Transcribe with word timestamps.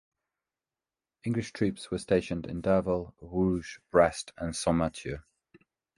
English 1.23 1.53
troops 1.53 1.91
were 1.91 1.99
stationed 1.99 2.47
in 2.47 2.59
Derval, 2.59 3.13
Rouge, 3.21 3.77
Brest 3.91 4.33
and 4.35 4.55
Saint-Mathieu. 4.55 5.21